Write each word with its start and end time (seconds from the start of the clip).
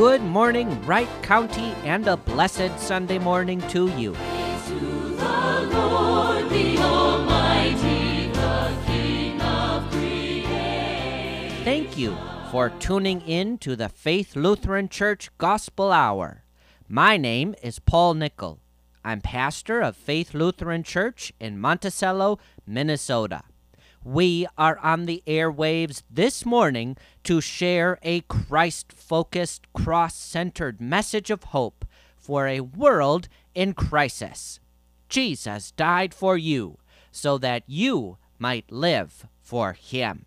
good 0.00 0.22
morning, 0.22 0.82
Wright 0.86 1.10
County, 1.20 1.74
and 1.84 2.08
a 2.08 2.16
blessed 2.16 2.78
Sunday 2.78 3.18
morning 3.18 3.60
to 3.68 3.86
you. 3.98 4.14
Thank 11.64 11.98
you 11.98 12.16
for 12.50 12.70
tuning 12.78 13.20
in 13.20 13.58
to 13.58 13.76
the 13.76 13.90
Faith 13.90 14.34
Lutheran 14.34 14.88
Church 14.88 15.28
Gospel 15.36 15.92
Hour. 15.92 16.44
My 16.88 17.18
name 17.18 17.54
is 17.62 17.78
Paul 17.78 18.14
Nickel. 18.14 18.58
I'm 19.04 19.20
pastor 19.20 19.82
of 19.82 19.98
Faith 19.98 20.32
Lutheran 20.32 20.82
Church 20.82 21.30
in 21.38 21.60
Monticello, 21.60 22.38
Minnesota. 22.66 23.42
We 24.02 24.46
are 24.56 24.78
on 24.78 25.04
the 25.04 25.22
airwaves 25.26 26.02
this 26.10 26.46
morning 26.46 26.96
to 27.24 27.42
share 27.42 27.98
a 28.02 28.22
Christ 28.22 28.92
focused, 28.92 29.70
cross 29.74 30.14
centered 30.14 30.80
message 30.80 31.30
of 31.30 31.44
hope 31.44 31.84
for 32.16 32.46
a 32.46 32.60
world 32.60 33.28
in 33.54 33.74
crisis. 33.74 34.58
Jesus 35.10 35.72
died 35.72 36.14
for 36.14 36.38
you 36.38 36.78
so 37.12 37.36
that 37.38 37.62
you 37.66 38.16
might 38.38 38.72
live 38.72 39.26
for 39.42 39.74
him. 39.74 40.24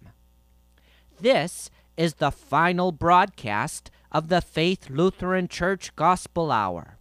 This 1.19 1.71
is 1.97 2.15
the 2.15 2.31
final 2.31 2.91
broadcast 2.91 3.89
of 4.11 4.27
the 4.27 4.41
Faith 4.41 4.87
Lutheran 4.89 5.47
Church 5.47 5.95
Gospel 5.95 6.51
Hour. 6.51 6.99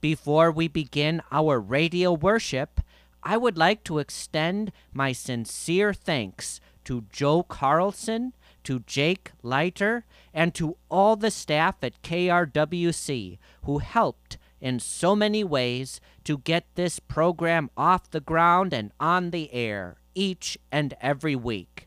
Before 0.00 0.50
we 0.50 0.68
begin 0.68 1.20
our 1.30 1.60
radio 1.60 2.12
worship, 2.12 2.80
I 3.28 3.36
would 3.36 3.58
like 3.58 3.84
to 3.84 3.98
extend 3.98 4.72
my 4.90 5.12
sincere 5.12 5.92
thanks 5.92 6.62
to 6.84 7.04
Joe 7.12 7.42
Carlson, 7.42 8.32
to 8.64 8.78
Jake 8.80 9.32
Leiter, 9.42 10.06
and 10.32 10.54
to 10.54 10.78
all 10.90 11.14
the 11.14 11.30
staff 11.30 11.74
at 11.82 12.00
KRWC 12.00 13.36
who 13.64 13.78
helped 13.80 14.38
in 14.62 14.80
so 14.80 15.14
many 15.14 15.44
ways 15.44 16.00
to 16.24 16.38
get 16.38 16.64
this 16.74 17.00
program 17.00 17.68
off 17.76 18.10
the 18.10 18.20
ground 18.22 18.72
and 18.72 18.92
on 18.98 19.30
the 19.30 19.52
air 19.52 19.98
each 20.14 20.56
and 20.72 20.94
every 21.02 21.36
week. 21.36 21.86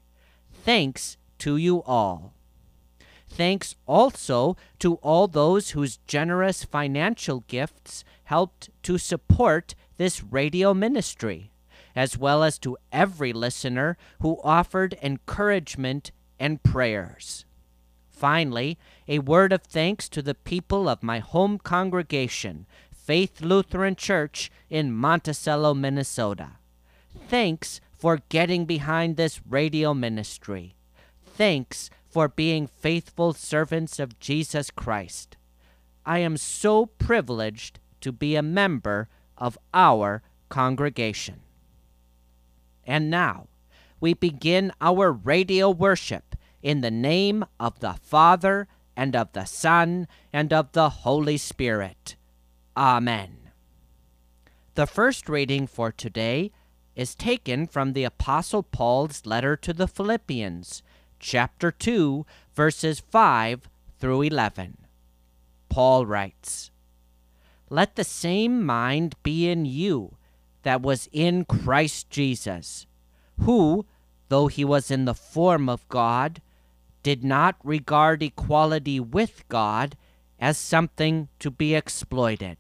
Thanks 0.53 1.17
to 1.39 1.58
you 1.58 1.81
all. 1.81 2.36
Thanks 3.28 3.75
also 3.88 4.58
to 4.78 4.95
all 4.95 5.28
those 5.28 5.72
whose 5.72 5.97
generous 6.06 6.64
financial 6.64 7.39
gifts 7.47 8.03
helped 8.25 8.69
to 8.84 9.00
support 9.00 9.73
this 10.02 10.23
radio 10.23 10.73
ministry, 10.73 11.52
as 11.95 12.17
well 12.17 12.41
as 12.41 12.57
to 12.57 12.75
every 12.91 13.31
listener 13.31 13.95
who 14.19 14.41
offered 14.44 14.97
encouragement 15.03 16.11
and 16.39 16.63
prayers. 16.63 17.45
Finally, 18.09 18.79
a 19.07 19.19
word 19.19 19.53
of 19.53 19.61
thanks 19.61 20.09
to 20.09 20.23
the 20.23 20.33
people 20.33 20.89
of 20.89 21.03
my 21.03 21.19
home 21.19 21.59
congregation, 21.59 22.66
Faith 22.91 23.41
Lutheran 23.41 23.95
Church 23.95 24.49
in 24.72 24.91
Monticello, 24.91 25.75
Minnesota. 25.75 26.53
Thanks 27.27 27.79
for 27.95 28.22
getting 28.29 28.66
behind 28.66 29.17
this 29.17 29.39
radio 29.47 29.94
ministry. 29.94 30.73
Thanks 31.23 31.91
for 32.09 32.27
being 32.27 32.66
faithful 32.66 33.33
servants 33.33 33.99
of 33.99 34.17
Jesus 34.17 34.72
Christ. 34.72 35.38
I 36.07 36.17
am 36.19 36.38
so 36.38 36.88
privileged 36.88 37.79
to 37.99 38.11
be 38.11 38.35
a 38.35 38.41
member 38.41 39.07
of 39.42 39.58
our 39.73 40.22
congregation. 40.47 41.42
And 42.86 43.09
now, 43.09 43.47
we 44.00 44.14
begin 44.14 44.72
our 44.80 45.11
radio 45.11 45.70
worship 45.70 46.36
in 46.61 46.81
the 46.81 46.92
name 46.92 47.44
of 47.59 47.80
the 47.80 47.94
Father, 48.02 48.67
and 48.95 49.16
of 49.16 49.34
the 49.34 49.45
Son, 49.45 50.08
and 50.31 50.53
of 50.53 50.72
the 50.73 50.89
Holy 50.89 51.38
Spirit. 51.38 52.16
Amen. 52.78 53.38
The 54.75 54.86
first 54.86 55.28
reading 55.28 55.66
for 55.66 55.91
today 55.91 56.52
is 56.96 57.16
taken 57.16 57.66
from 57.66 57.94
the 57.94 58.03
Apostle 58.03 58.63
Paul's 58.63 59.25
letter 59.25 59.56
to 59.58 59.73
the 59.73 59.88
Philippians, 59.88 60.84
chapter 61.19 61.72
2, 61.72 62.25
verses 62.53 63.00
5 63.00 63.69
through 64.00 64.22
11. 64.22 64.78
Paul 65.69 66.06
writes, 66.06 66.69
Let 67.74 67.96
the 67.96 68.04
same 68.04 68.66
mind 68.66 69.16
be 69.24 69.50
in 69.50 69.64
you 69.64 70.18
that 70.64 70.82
was 70.82 71.08
in 71.14 71.46
Christ 71.46 72.09
Jesus, 72.09 72.86
who, 73.40 73.86
though 74.28 74.48
he 74.48 74.66
was 74.66 74.92
in 74.92 75.06
the 75.06 75.14
form 75.14 75.70
of 75.70 75.88
God, 75.88 76.42
did 77.02 77.24
not 77.24 77.56
regard 77.64 78.22
equality 78.22 79.00
with 79.00 79.48
God 79.48 79.96
as 80.38 80.58
something 80.58 81.30
to 81.40 81.50
be 81.50 81.74
exploited, 81.74 82.58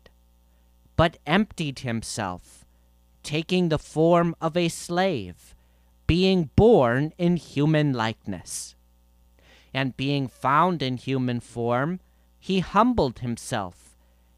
but 0.95 1.17
emptied 1.27 1.79
himself, 1.79 2.63
taking 3.21 3.67
the 3.67 3.77
form 3.77 4.33
of 4.39 4.55
a 4.55 4.69
slave 4.69 5.53
being 6.07 6.51
born 6.55 7.11
in 7.17 7.35
human 7.35 7.91
likeness. 7.91 8.75
And 9.73 9.97
being 9.97 10.29
found 10.29 10.81
in 10.81 10.95
human 10.95 11.41
form, 11.41 11.99
he 12.39 12.61
humbled 12.61 13.19
himself 13.19 13.90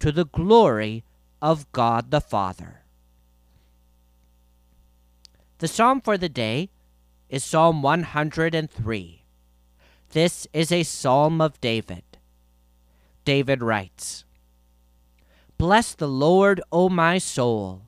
to 0.00 0.12
the 0.12 0.26
glory 0.26 1.04
of 1.40 1.70
God 1.72 2.10
the 2.10 2.20
Father. 2.20 2.82
The 5.58 5.68
psalm 5.68 6.00
for 6.00 6.18
the 6.18 6.28
day 6.28 6.70
is 7.28 7.44
Psalm 7.44 7.82
103. 7.82 9.22
This 10.10 10.46
is 10.52 10.70
a 10.70 10.82
psalm 10.82 11.40
of 11.40 11.60
David. 11.60 12.04
David 13.24 13.62
writes, 13.62 14.24
Bless 15.58 15.94
the 15.94 16.08
Lord, 16.08 16.60
O 16.70 16.88
my 16.88 17.18
soul, 17.18 17.82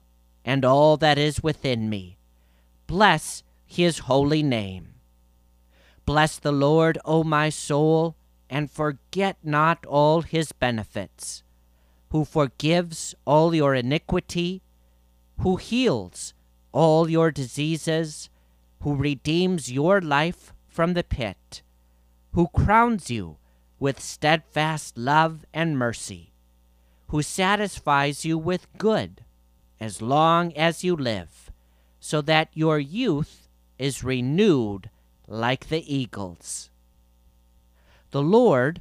and 0.45 0.65
all 0.65 0.97
that 0.97 1.19
is 1.19 1.43
within 1.43 1.91
me. 1.91 2.17
Bless 2.87 3.43
his 3.67 4.01
holy 4.01 4.43
name. 4.43 4.95
Bless 6.07 6.39
the 6.39 6.53
Lord, 6.53 6.99
O 7.05 7.23
my 7.23 7.51
soul, 7.51 8.17
and 8.49 8.71
forget 8.71 9.37
not 9.45 9.85
all 9.85 10.23
his 10.23 10.53
benefits, 10.53 11.43
who 12.11 12.25
forgives 12.25 13.15
all 13.25 13.55
your 13.55 13.75
iniquity, 13.75 14.63
who 15.41 15.57
heals 15.57 16.35
all 16.73 17.09
your 17.09 17.31
diseases, 17.31 18.31
who 18.83 18.95
redeems 18.95 19.71
your 19.71 20.01
life 20.01 20.53
from 20.67 20.95
the 20.95 21.03
pit, 21.03 21.63
who 22.33 22.49
crowns 22.49 23.11
you 23.11 23.37
with 23.79 24.01
steadfast 24.01 24.97
love 24.97 25.45
and 25.53 25.79
mercy, 25.79 26.33
who 27.09 27.23
satisfies 27.23 28.25
you 28.25 28.39
with 28.39 28.67
good 28.79 29.25
as 29.81 30.03
long 30.03 30.53
as 30.57 30.85
you 30.85 30.97
live, 30.97 31.51
so 32.01 32.21
that 32.21 32.49
your 32.55 32.79
youth 32.79 33.49
is 33.79 34.05
renewed 34.05 34.91
like 35.27 35.69
the 35.69 35.95
eagles. 35.95 36.71
The 38.11 38.23
Lord 38.23 38.81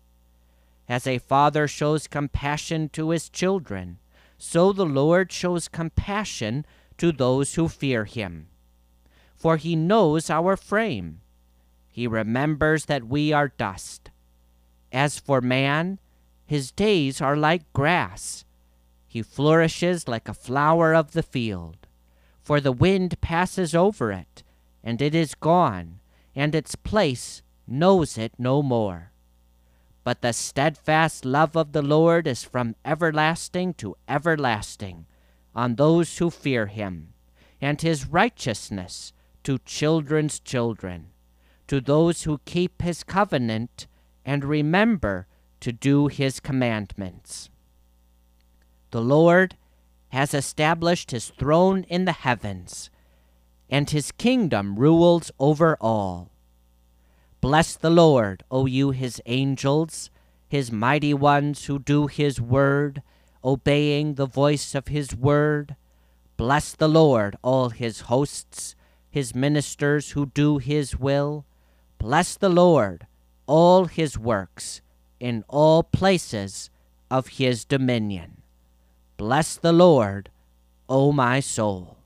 As 0.91 1.07
a 1.07 1.19
father 1.19 1.69
shows 1.69 2.05
compassion 2.05 2.89
to 2.89 3.11
his 3.11 3.29
children, 3.29 3.99
so 4.37 4.73
the 4.73 4.85
Lord 4.85 5.31
shows 5.31 5.69
compassion 5.69 6.65
to 6.97 7.13
those 7.13 7.55
who 7.55 7.69
fear 7.69 8.03
him. 8.03 8.49
For 9.33 9.55
he 9.55 9.73
knows 9.73 10.29
our 10.29 10.57
frame. 10.57 11.21
He 11.87 12.07
remembers 12.07 12.87
that 12.87 13.07
we 13.07 13.31
are 13.31 13.47
dust. 13.47 14.11
As 14.91 15.17
for 15.17 15.39
man, 15.39 15.97
his 16.45 16.73
days 16.73 17.21
are 17.21 17.37
like 17.37 17.71
grass. 17.71 18.43
He 19.07 19.21
flourishes 19.21 20.09
like 20.09 20.27
a 20.27 20.33
flower 20.33 20.93
of 20.93 21.13
the 21.13 21.23
field. 21.23 21.87
For 22.41 22.59
the 22.59 22.73
wind 22.73 23.21
passes 23.21 23.73
over 23.73 24.11
it, 24.11 24.43
and 24.83 25.01
it 25.01 25.15
is 25.15 25.35
gone, 25.35 26.01
and 26.35 26.53
its 26.53 26.75
place 26.75 27.43
knows 27.65 28.17
it 28.17 28.33
no 28.37 28.61
more. 28.61 29.10
But 30.03 30.21
the 30.21 30.33
steadfast 30.33 31.25
love 31.25 31.55
of 31.55 31.73
the 31.73 31.81
Lord 31.81 32.25
is 32.25 32.43
from 32.43 32.75
everlasting 32.83 33.75
to 33.75 33.95
everlasting 34.07 35.05
on 35.53 35.75
those 35.75 36.17
who 36.17 36.29
fear 36.29 36.67
him, 36.67 37.13
and 37.61 37.79
his 37.81 38.07
righteousness 38.07 39.13
to 39.43 39.59
children's 39.59 40.39
children, 40.39 41.07
to 41.67 41.79
those 41.81 42.23
who 42.23 42.39
keep 42.45 42.81
his 42.81 43.03
covenant 43.03 43.87
and 44.25 44.43
remember 44.43 45.27
to 45.59 45.71
do 45.71 46.07
his 46.07 46.39
commandments. 46.39 47.49
The 48.89 49.01
Lord 49.01 49.55
has 50.09 50.33
established 50.33 51.11
his 51.11 51.29
throne 51.29 51.83
in 51.83 52.05
the 52.05 52.11
heavens, 52.11 52.89
and 53.69 53.89
his 53.89 54.11
kingdom 54.11 54.77
rules 54.77 55.31
over 55.39 55.77
all. 55.79 56.30
Bless 57.41 57.75
the 57.75 57.89
Lord, 57.89 58.43
O 58.51 58.67
you 58.67 58.91
his 58.91 59.19
angels, 59.25 60.11
his 60.47 60.71
mighty 60.71 61.13
ones 61.13 61.65
who 61.65 61.79
do 61.79 62.05
his 62.05 62.39
word, 62.39 63.01
obeying 63.43 64.13
the 64.13 64.27
voice 64.27 64.75
of 64.75 64.89
his 64.89 65.15
word. 65.15 65.75
Bless 66.37 66.73
the 66.73 66.87
Lord, 66.87 67.35
all 67.41 67.69
his 67.69 68.01
hosts, 68.01 68.75
his 69.09 69.33
ministers 69.33 70.11
who 70.11 70.27
do 70.27 70.59
his 70.59 70.99
will. 70.99 71.45
Bless 71.97 72.35
the 72.35 72.49
Lord, 72.49 73.07
all 73.47 73.85
his 73.85 74.19
works, 74.19 74.81
in 75.19 75.43
all 75.47 75.81
places 75.81 76.69
of 77.09 77.39
his 77.39 77.65
dominion. 77.65 78.43
Bless 79.17 79.55
the 79.55 79.73
Lord, 79.73 80.29
O 80.87 81.11
my 81.11 81.39
soul. 81.39 81.97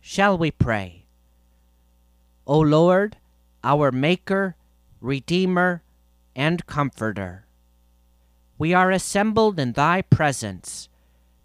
Shall 0.00 0.36
we 0.36 0.50
pray? 0.50 1.01
O 2.46 2.58
Lord, 2.58 3.16
our 3.62 3.92
Maker, 3.92 4.56
Redeemer, 5.00 5.82
and 6.34 6.66
Comforter, 6.66 7.46
we 8.58 8.74
are 8.74 8.90
assembled 8.90 9.58
in 9.58 9.72
Thy 9.72 10.02
presence 10.02 10.88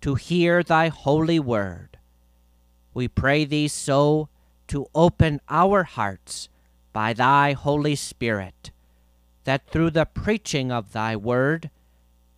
to 0.02 0.16
hear 0.16 0.64
Thy 0.64 0.88
holy 0.88 1.40
word. 1.40 1.98
We 2.94 3.08
pray 3.08 3.46
Thee 3.46 3.68
so 3.68 4.30
to 4.68 4.88
open 4.96 5.42
our 5.50 5.84
hearts 5.84 6.50
by 6.94 7.14
Thy 7.14 7.54
Holy 7.54 7.96
Spirit, 7.96 8.72
that 9.44 9.68
through 9.68 9.92
the 9.92 10.06
preaching 10.06 10.72
of 10.72 10.94
Thy 10.94 11.16
word 11.16 11.70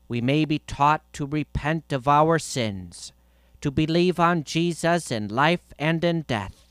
we 0.07 0.21
may 0.21 0.43
be 0.45 0.59
taught 0.59 1.01
to 1.13 1.25
repent 1.25 1.93
of 1.93 2.07
our 2.07 2.39
sins 2.39 3.13
to 3.61 3.71
believe 3.71 4.19
on 4.19 4.43
Jesus 4.43 5.11
in 5.11 5.27
life 5.27 5.73
and 5.77 6.03
in 6.03 6.21
death, 6.23 6.68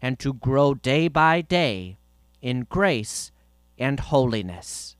and 0.00 0.18
to 0.18 0.32
grow 0.32 0.74
day 0.74 1.08
by 1.08 1.40
day 1.40 1.98
in 2.42 2.66
grace 2.68 3.32
and 3.78 4.00
holiness. 4.00 4.96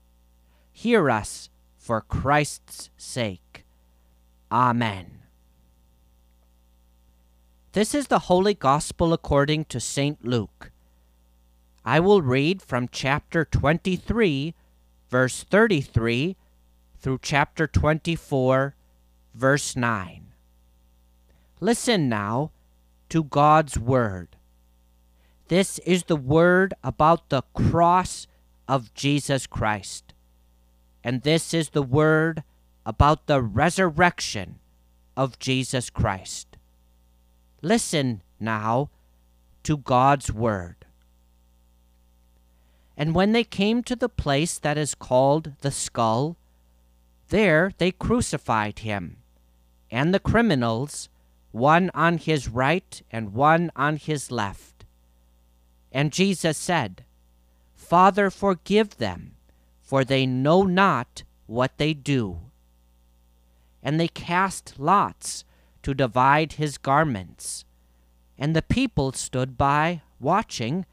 Hear 0.71 1.09
us 1.09 1.49
for 1.77 2.01
Christ's 2.01 2.89
sake. 2.97 3.65
Amen. 4.51 5.19
This 7.73 7.93
is 7.93 8.07
the 8.07 8.19
Holy 8.19 8.53
Gospel 8.53 9.13
according 9.13 9.65
to 9.65 9.79
St. 9.79 10.25
Luke. 10.25 10.71
I 11.85 11.99
will 11.99 12.21
read 12.21 12.61
from 12.61 12.89
chapter 12.91 13.45
23, 13.45 14.55
verse 15.09 15.43
33, 15.43 16.35
through 16.99 17.19
chapter 17.21 17.67
24, 17.67 18.75
verse 19.33 19.75
9. 19.75 20.27
Listen 21.59 22.09
now 22.09 22.51
to 23.09 23.23
God's 23.23 23.77
Word. 23.77 24.36
This 25.47 25.79
is 25.79 26.03
the 26.03 26.15
Word 26.15 26.73
about 26.83 27.29
the 27.29 27.43
cross 27.53 28.27
of 28.67 28.93
Jesus 28.93 29.47
Christ. 29.47 30.13
And 31.03 31.21
this 31.21 31.53
is 31.53 31.69
the 31.69 31.83
Word 31.83 32.43
about 32.85 33.27
the 33.27 33.41
resurrection 33.41 34.59
of 35.15 35.39
Jesus 35.39 35.89
Christ. 35.89 36.57
Listen 37.61 38.21
now 38.39 38.89
to 39.63 39.77
God's 39.77 40.31
Word. 40.31 40.85
And 42.97 43.13
when 43.13 43.31
they 43.31 43.43
came 43.43 43.83
to 43.83 43.95
the 43.95 44.09
place 44.09 44.57
that 44.57 44.77
is 44.77 44.95
called 44.95 45.53
the 45.61 45.71
skull, 45.71 46.35
there 47.29 47.71
they 47.77 47.91
crucified 47.91 48.79
him, 48.79 49.17
and 49.91 50.13
the 50.13 50.19
criminals 50.19 51.09
one 51.51 51.89
on 51.93 52.17
his 52.17 52.47
right 52.47 53.01
and 53.11 53.33
one 53.33 53.71
on 53.75 53.97
his 53.97 54.31
left. 54.31 54.76
And 55.91 56.11
Jesus 56.11 56.57
said, 56.57 57.03
Father, 57.75 58.29
forgive 58.29 58.97
them, 58.97 59.35
for 59.81 60.03
they 60.03 60.25
know 60.25 60.63
not 60.63 61.23
what 61.45 61.77
they 61.77 61.93
do. 61.93 62.39
And 63.81 63.99
they 63.99 64.07
cast 64.07 64.75
lots 64.77 65.45
to 65.83 65.93
divide 65.93 66.53
his 66.53 66.77
garments. 66.77 67.63
And 68.37 68.55
the 68.55 68.61
people 68.61 69.13
stood 69.13 69.57
by, 69.57 70.01
watching, 70.19 70.85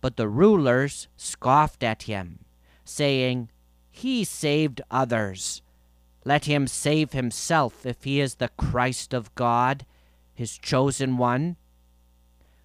but 0.00 0.16
the 0.16 0.28
rulers 0.28 1.08
scoffed 1.16 1.82
at 1.82 2.02
him, 2.02 2.40
saying, 2.84 3.48
He 3.90 4.24
saved 4.24 4.80
others. 4.90 5.62
Let 6.24 6.44
him 6.44 6.66
save 6.66 7.12
himself 7.12 7.86
if 7.86 8.04
he 8.04 8.20
is 8.20 8.34
the 8.34 8.50
Christ 8.56 9.14
of 9.14 9.34
God 9.34 9.86
his 10.34 10.58
chosen 10.58 11.16
one. 11.16 11.56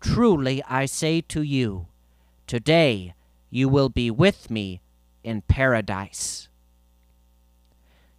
Truly 0.00 0.62
I 0.64 0.86
say 0.86 1.20
to 1.22 1.42
you, 1.42 1.86
today 2.46 3.14
you 3.50 3.68
will 3.68 3.88
be 3.88 4.10
with 4.10 4.50
me 4.50 4.80
in 5.24 5.42
paradise. 5.42 6.48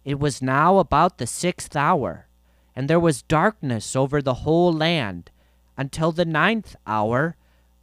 It 0.04 0.18
was 0.18 0.42
now 0.42 0.78
about 0.78 1.18
the 1.18 1.26
sixth 1.26 1.76
hour, 1.76 2.26
and 2.74 2.88
there 2.88 3.00
was 3.00 3.22
darkness 3.22 3.94
over 3.96 4.20
the 4.20 4.34
whole 4.34 4.72
land 4.72 5.30
until 5.76 6.12
the 6.12 6.24
ninth 6.24 6.76
hour, 6.86 7.36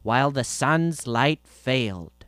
while 0.03 0.31
the 0.31 0.43
sun's 0.43 1.07
light 1.07 1.41
failed, 1.43 2.25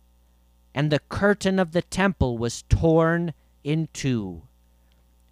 and 0.74 0.92
the 0.92 1.00
curtain 1.10 1.60
of 1.60 1.72
the 1.72 1.82
temple 1.82 2.38
was 2.38 2.64
torn 2.64 3.34
in 3.64 3.88
two. 3.94 4.44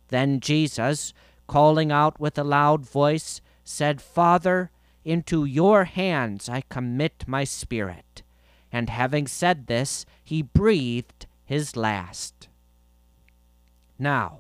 Then 0.10 0.40
Jesus, 0.40 1.14
calling 1.48 1.92
out 1.92 2.20
with 2.20 2.38
a 2.38 2.44
loud 2.44 2.86
voice, 2.86 3.42
said, 3.64 4.02
Father, 4.02 4.72
into 5.08 5.46
your 5.46 5.86
hands 5.86 6.50
I 6.50 6.62
commit 6.70 7.24
my 7.28 7.46
spirit. 7.46 8.24
And 8.72 8.90
having 8.90 9.28
said 9.28 9.68
this, 9.68 10.06
he 10.24 10.42
breathed 10.42 11.26
his 11.46 11.78
last. 11.78 12.50
Now, 13.98 14.40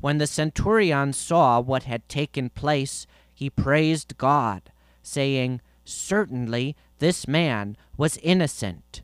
when 0.00 0.18
the 0.18 0.26
centurion 0.26 1.12
saw 1.12 1.60
what 1.60 1.82
had 1.84 2.08
taken 2.08 2.50
place, 2.50 3.06
he 3.34 3.50
praised 3.50 4.16
God, 4.18 4.70
saying, 5.02 5.60
Certainly 5.84 6.76
this 6.98 7.26
man 7.26 7.76
was 7.96 8.18
innocent. 8.18 9.02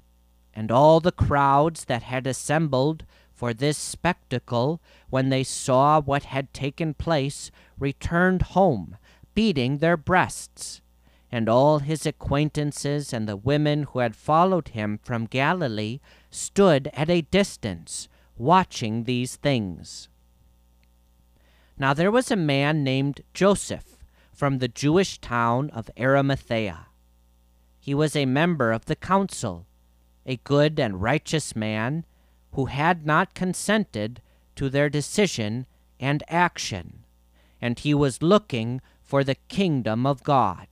And 0.54 0.70
all 0.70 1.00
the 1.00 1.12
crowds 1.12 1.86
that 1.86 2.02
had 2.02 2.26
assembled 2.26 3.04
for 3.32 3.52
this 3.52 3.78
spectacle, 3.78 4.80
when 5.10 5.30
they 5.30 5.42
saw 5.42 6.00
what 6.00 6.24
had 6.24 6.52
taken 6.52 6.94
place, 6.94 7.50
returned 7.78 8.42
home, 8.42 8.96
beating 9.34 9.78
their 9.78 9.96
breasts. 9.96 10.81
And 11.34 11.48
all 11.48 11.78
his 11.78 12.04
acquaintances 12.04 13.12
and 13.12 13.26
the 13.26 13.36
women 13.36 13.84
who 13.84 14.00
had 14.00 14.14
followed 14.14 14.68
him 14.68 15.00
from 15.02 15.24
Galilee 15.24 15.98
stood 16.30 16.90
at 16.92 17.08
a 17.08 17.22
distance, 17.22 18.08
watching 18.36 19.04
these 19.04 19.36
things. 19.36 20.08
Now 21.78 21.94
there 21.94 22.10
was 22.10 22.30
a 22.30 22.36
man 22.36 22.84
named 22.84 23.22
Joseph 23.32 23.96
from 24.32 24.58
the 24.58 24.68
Jewish 24.68 25.18
town 25.18 25.70
of 25.70 25.90
Arimathea. 25.98 26.86
He 27.80 27.94
was 27.94 28.14
a 28.14 28.26
member 28.26 28.70
of 28.70 28.84
the 28.84 28.96
council, 28.96 29.66
a 30.26 30.36
good 30.36 30.78
and 30.78 31.02
righteous 31.02 31.56
man 31.56 32.04
who 32.52 32.66
had 32.66 33.06
not 33.06 33.34
consented 33.34 34.20
to 34.56 34.68
their 34.68 34.90
decision 34.90 35.66
and 35.98 36.22
action, 36.28 37.04
and 37.60 37.78
he 37.78 37.94
was 37.94 38.22
looking 38.22 38.80
for 39.02 39.24
the 39.24 39.36
kingdom 39.48 40.06
of 40.06 40.22
God. 40.22 40.71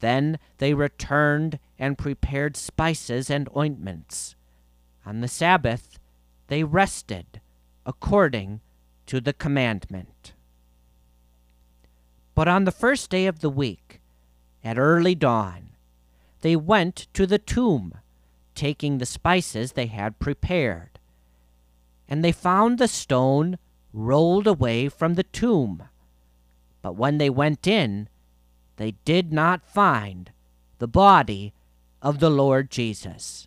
Then 0.00 0.38
they 0.58 0.74
returned 0.74 1.58
and 1.78 1.98
prepared 1.98 2.56
spices 2.56 3.30
and 3.30 3.48
ointments. 3.56 4.34
On 5.04 5.20
the 5.20 5.28
Sabbath 5.28 5.98
they 6.48 6.64
rested 6.64 7.40
according 7.86 8.60
to 9.06 9.20
the 9.20 9.32
commandment. 9.32 10.32
But 12.34 12.48
on 12.48 12.64
the 12.64 12.72
first 12.72 13.10
day 13.10 13.26
of 13.26 13.40
the 13.40 13.50
week, 13.50 14.00
at 14.62 14.78
early 14.78 15.14
dawn, 15.14 15.70
they 16.42 16.54
went 16.54 17.08
to 17.14 17.26
the 17.26 17.38
tomb 17.38 17.94
taking 18.54 18.98
the 18.98 19.06
spices 19.06 19.72
they 19.72 19.86
had 19.86 20.18
prepared. 20.18 20.98
And 22.08 22.24
they 22.24 22.32
found 22.32 22.78
the 22.78 22.88
stone 22.88 23.58
rolled 23.92 24.46
away 24.46 24.88
from 24.88 25.14
the 25.14 25.22
tomb. 25.22 25.84
But 26.82 26.96
when 26.96 27.18
they 27.18 27.30
went 27.30 27.66
in, 27.66 28.08
they 28.78 28.92
did 29.04 29.32
not 29.32 29.64
find 29.64 30.32
the 30.78 30.88
body 30.88 31.52
of 32.00 32.18
the 32.18 32.30
Lord 32.30 32.70
Jesus. 32.70 33.46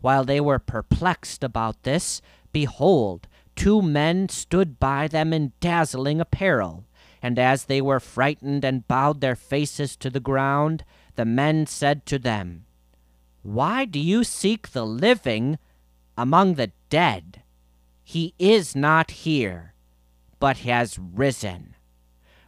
While 0.00 0.24
they 0.24 0.40
were 0.40 0.58
perplexed 0.58 1.42
about 1.42 1.82
this, 1.84 2.20
behold, 2.52 3.26
two 3.56 3.80
men 3.80 4.28
stood 4.28 4.78
by 4.78 5.08
them 5.08 5.32
in 5.32 5.52
dazzling 5.60 6.20
apparel. 6.20 6.84
And 7.22 7.38
as 7.38 7.64
they 7.64 7.80
were 7.80 8.00
frightened 8.00 8.64
and 8.64 8.86
bowed 8.86 9.20
their 9.20 9.36
faces 9.36 9.96
to 9.96 10.10
the 10.10 10.20
ground, 10.20 10.84
the 11.14 11.24
men 11.24 11.66
said 11.66 12.04
to 12.06 12.18
them, 12.18 12.66
why 13.42 13.84
do 13.84 13.98
you 13.98 14.22
seek 14.22 14.70
the 14.70 14.86
living 14.86 15.58
among 16.16 16.54
the 16.54 16.70
dead? 16.90 17.42
He 18.04 18.34
is 18.38 18.76
not 18.76 19.10
here, 19.10 19.74
but 20.38 20.58
has 20.58 20.98
risen. 20.98 21.71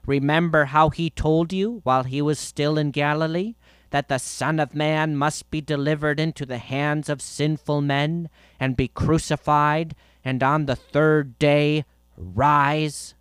Remember 0.07 0.67
how 0.67 0.91
he 0.91 1.09
told 1.11 1.53
you 1.53 1.81
while 1.83 2.05
he 2.05 2.21
was 2.21 2.39
still 2.39 2.77
in 2.77 2.91
Galilee 2.91 3.55
that 3.91 4.09
the 4.09 4.19
Son 4.19 4.61
of 4.61 4.75
Man 4.75 5.17
must 5.17 5.51
be 5.51 5.61
delivered 5.61 6.21
into 6.21 6.45
the 6.45 6.59
hands 6.59 7.09
of 7.09 7.23
sinful 7.23 7.81
men 7.81 8.29
and 8.59 8.77
be 8.77 8.89
crucified, 8.89 9.95
and 10.25 10.43
on 10.43 10.67
the 10.67 10.77
third 10.77 11.39
day 11.39 11.85
rise? 12.17 13.15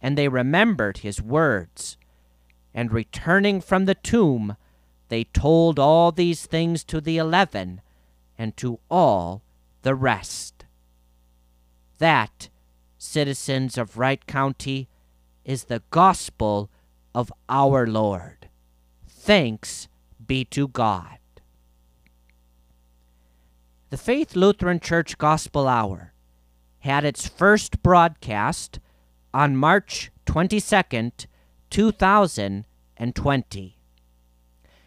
And 0.00 0.16
they 0.16 0.28
remembered 0.28 0.98
his 0.98 1.20
words, 1.20 1.96
and 2.72 2.92
returning 2.92 3.60
from 3.60 3.86
the 3.86 3.94
tomb, 3.94 4.56
they 5.08 5.24
told 5.24 5.78
all 5.78 6.12
these 6.12 6.46
things 6.46 6.84
to 6.84 7.00
the 7.00 7.16
eleven 7.16 7.80
and 8.36 8.56
to 8.58 8.78
all 8.90 9.42
the 9.82 9.94
rest. 9.94 10.66
That, 11.98 12.50
citizens 12.98 13.78
of 13.78 13.96
Wright 13.96 14.24
County, 14.26 14.88
is 15.48 15.64
the 15.64 15.82
gospel 15.90 16.70
of 17.14 17.32
our 17.48 17.86
Lord. 17.86 18.50
Thanks 19.08 19.88
be 20.24 20.44
to 20.44 20.68
God. 20.68 21.18
The 23.88 23.96
Faith 23.96 24.36
Lutheran 24.36 24.78
Church 24.78 25.16
Gospel 25.16 25.66
Hour 25.66 26.12
had 26.80 27.06
its 27.06 27.26
first 27.26 27.82
broadcast 27.82 28.78
on 29.32 29.56
March 29.56 30.10
22nd, 30.26 31.24
2020. 31.70 33.78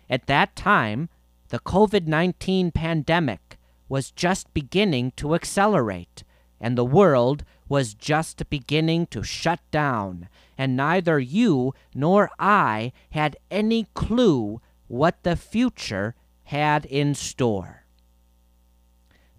At 0.08 0.28
that 0.28 0.56
time, 0.56 1.10
the 1.50 1.58
COVID 1.58 2.06
19 2.06 2.70
pandemic 2.70 3.58
was 3.90 4.12
just 4.12 4.54
beginning 4.54 5.14
to 5.16 5.34
accelerate, 5.34 6.24
and 6.60 6.78
the 6.78 6.86
world 6.86 7.44
was 7.68 7.94
just 7.94 8.50
beginning 8.50 9.06
to 9.08 9.24
shut 9.24 9.60
down, 9.72 10.28
and 10.62 10.78
neither 10.78 11.18
you 11.18 11.74
nor 11.96 12.30
I 12.38 12.92
had 13.10 13.36
any 13.50 13.88
clue 13.96 14.62
what 14.88 15.24
the 15.24 15.36
future 15.36 16.14
had 16.44 16.86
in 16.86 17.16
store. 17.16 17.88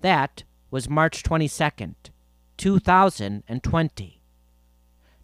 That 0.01 0.43
was 0.69 0.91
March 0.91 1.23
22nd, 1.23 1.95
2020. 2.57 4.21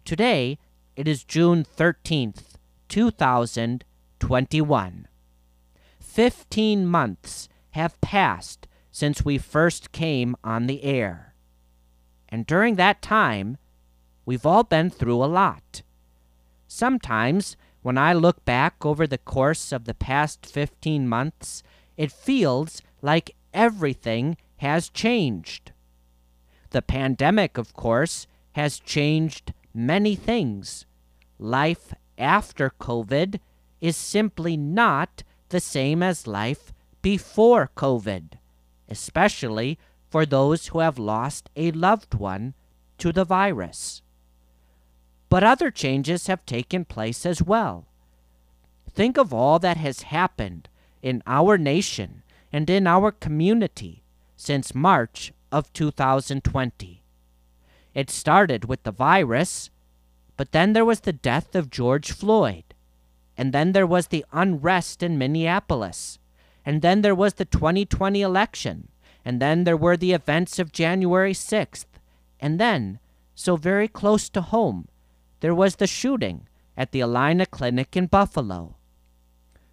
Today, 0.05 0.57
it 0.95 1.05
is 1.05 1.25
June 1.25 1.65
13th, 1.65 2.55
2021. 2.87 5.07
Fifteen 5.99 6.87
months 6.87 7.49
have 7.71 7.99
passed 7.99 8.69
since 8.89 9.25
we 9.25 9.37
first 9.37 9.91
came 9.91 10.37
on 10.45 10.67
the 10.67 10.85
air. 10.85 11.35
And 12.29 12.47
during 12.47 12.75
that 12.75 13.01
time, 13.01 13.57
we've 14.25 14.45
all 14.45 14.63
been 14.63 14.89
through 14.89 15.21
a 15.21 15.25
lot. 15.25 15.81
Sometimes, 16.71 17.57
when 17.81 17.97
I 17.97 18.13
look 18.13 18.45
back 18.45 18.85
over 18.85 19.07
the 19.07 19.17
course 19.17 19.71
of 19.71 19.85
the 19.85 19.95
past 19.95 20.45
15 20.45 21.09
months, 21.09 21.63
it 21.97 22.11
feels 22.11 22.83
like 23.01 23.35
everything 23.55 24.37
has 24.57 24.87
changed. 24.87 25.71
The 26.69 26.83
pandemic, 26.83 27.57
of 27.57 27.73
course, 27.73 28.27
has 28.51 28.79
changed 28.79 29.51
many 29.73 30.13
things. 30.13 30.85
Life 31.39 31.91
after 32.19 32.69
COVID 32.79 33.39
is 33.81 33.97
simply 33.97 34.55
not 34.55 35.23
the 35.49 35.59
same 35.59 36.03
as 36.03 36.27
life 36.27 36.71
before 37.01 37.71
COVID, 37.75 38.33
especially 38.87 39.79
for 40.07 40.23
those 40.23 40.67
who 40.67 40.79
have 40.79 40.99
lost 40.99 41.49
a 41.55 41.71
loved 41.71 42.13
one 42.13 42.53
to 42.99 43.11
the 43.11 43.25
virus. 43.25 44.03
But 45.29 45.43
other 45.43 45.71
changes 45.71 46.27
have 46.27 46.45
taken 46.45 46.85
place 46.85 47.25
as 47.25 47.41
well. 47.41 47.85
Think 48.89 49.17
of 49.17 49.33
all 49.33 49.59
that 49.59 49.77
has 49.77 50.03
happened 50.03 50.67
in 51.01 51.23
our 51.27 51.57
nation 51.57 52.23
and 52.51 52.69
in 52.69 52.87
our 52.87 53.11
community 53.11 54.03
since 54.35 54.73
March 54.73 55.31
of 55.51 55.71
2020. 55.73 57.03
It 57.93 58.09
started 58.09 58.65
with 58.65 58.83
the 58.83 58.91
virus, 58.91 59.69
but 60.35 60.51
then 60.51 60.73
there 60.73 60.85
was 60.85 61.01
the 61.01 61.13
death 61.13 61.55
of 61.55 61.69
George 61.69 62.11
Floyd, 62.11 62.63
and 63.37 63.53
then 63.53 63.71
there 63.71 63.87
was 63.87 64.07
the 64.07 64.25
unrest 64.33 65.01
in 65.01 65.17
Minneapolis. 65.17 66.19
And 66.65 66.81
then 66.81 67.01
there 67.01 67.15
was 67.15 67.35
the 67.35 67.45
2020 67.45 68.21
election. 68.21 68.89
And 69.23 69.41
then 69.41 69.63
there 69.63 69.77
were 69.77 69.95
the 69.95 70.11
events 70.11 70.59
of 70.59 70.71
January 70.71 71.33
6th. 71.33 71.85
And 72.39 72.59
then, 72.59 72.99
so 73.35 73.55
very 73.55 73.87
close 73.87 74.27
to 74.29 74.41
home, 74.41 74.89
there 75.39 75.55
was 75.55 75.77
the 75.77 75.87
shooting 75.87 76.47
at 76.75 76.91
the 76.91 76.99
Allina 76.99 77.49
Clinic 77.49 77.95
in 77.95 78.07
Buffalo. 78.07 78.75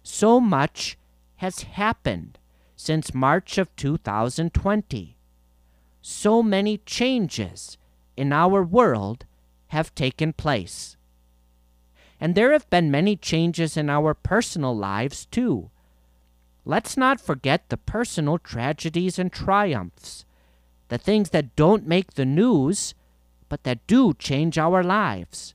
So 0.03 0.39
much 0.39 0.97
has 1.37 1.63
happened 1.63 2.39
since 2.75 3.13
March 3.13 3.57
of 3.57 3.75
2020. 3.75 5.17
So 6.01 6.43
many 6.43 6.77
changes 6.79 7.77
in 8.15 8.31
our 8.31 8.63
world 8.63 9.25
have 9.67 9.93
taken 9.95 10.33
place. 10.33 10.95
And 12.19 12.33
there 12.33 12.51
have 12.51 12.69
been 12.69 12.89
many 12.89 13.15
changes 13.15 13.77
in 13.77 13.89
our 13.89 14.13
personal 14.13 14.75
lives, 14.75 15.25
too. 15.25 15.69
Let's 16.65 16.97
not 16.97 17.21
forget 17.21 17.69
the 17.69 17.77
personal 17.77 18.37
tragedies 18.37 19.19
and 19.19 19.31
triumphs, 19.31 20.25
the 20.87 20.97
things 20.97 21.29
that 21.29 21.55
don't 21.55 21.87
make 21.87 22.13
the 22.13 22.25
news, 22.25 22.95
but 23.49 23.63
that 23.63 23.85
do 23.87 24.13
change 24.13 24.57
our 24.57 24.83
lives. 24.83 25.53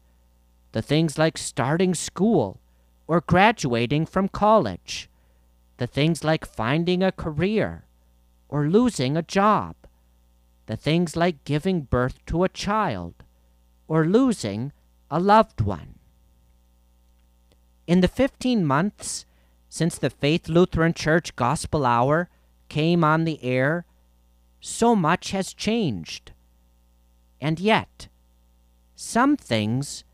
The 0.73 0.83
things 0.83 1.19
like 1.19 1.39
starting 1.39 1.95
school 1.95 2.61
or 3.07 3.21
graduating 3.21 4.07
from 4.07 4.29
college. 4.29 5.09
The 5.77 5.87
things 5.87 6.25
like 6.25 6.47
finding 6.47 7.03
a 7.03 7.13
career 7.13 7.85
or 8.49 8.69
losing 8.69 9.17
a 9.17 9.23
job. 9.23 9.77
The 10.67 10.77
things 10.77 11.17
like 11.17 11.45
giving 11.45 11.83
birth 11.83 12.25
to 12.27 12.45
a 12.45 12.49
child 12.49 13.15
or 13.89 14.07
losing 14.07 14.73
a 15.11 15.21
loved 15.21 15.61
one. 15.61 15.99
In 17.87 18.01
the 18.01 18.09
15 18.09 18.65
months 18.65 19.27
since 19.69 19.97
the 19.97 20.11
Faith 20.11 20.49
Lutheran 20.49 20.95
Church 20.95 21.35
Gospel 21.35 21.85
Hour 21.87 22.29
came 22.69 23.03
on 23.03 23.25
the 23.25 23.43
air, 23.43 23.87
so 24.61 24.95
much 24.95 25.31
has 25.31 25.53
changed. 25.55 26.33
And 27.41 27.59
yet, 27.59 28.09
some 28.95 29.37
things 29.37 30.05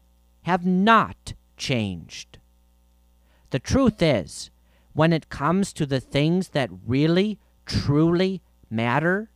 have 0.49 0.65
not 0.65 1.35
changed. 1.59 2.39
The 3.51 3.59
truth 3.59 4.01
is, 4.01 4.49
when 4.95 5.13
it 5.13 5.29
comes 5.29 5.75
to 5.75 5.85
the 5.85 6.01
things 6.01 6.49
that 6.49 6.71
really, 6.87 7.39
truly 7.67 8.41
matter, 8.71 9.29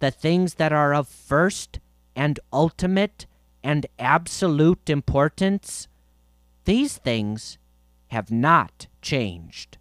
the 0.00 0.10
things 0.10 0.56
that 0.56 0.70
are 0.70 0.92
of 0.92 1.08
first 1.08 1.80
and 2.14 2.38
ultimate 2.52 3.24
and 3.62 3.86
absolute 3.98 4.90
importance, 4.90 5.88
these 6.66 6.98
things 6.98 7.56
have 8.08 8.30
not 8.30 8.86
changed. 9.00 9.78